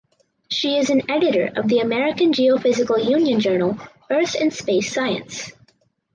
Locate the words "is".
0.77-0.89